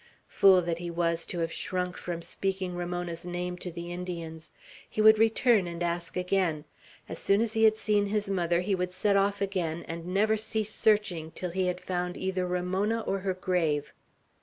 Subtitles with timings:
[0.25, 4.49] Fool that he was, to have shrunk from speaking Ramona's name to the Indians!
[4.89, 6.65] He would return, and ask again.
[7.07, 10.37] As soon as he had seen his mother, he would set off again, and never
[10.37, 13.93] cease searching till he had found either Ramona or her grave.